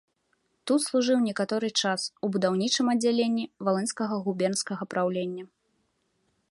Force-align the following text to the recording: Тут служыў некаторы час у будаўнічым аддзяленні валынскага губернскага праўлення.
Тут 0.69 0.79
служыў 0.89 1.19
некаторы 1.25 1.69
час 1.83 2.05
у 2.27 2.31
будаўнічым 2.37 2.85
аддзяленні 2.93 3.45
валынскага 3.67 4.15
губернскага 4.29 4.83
праўлення. 4.95 5.43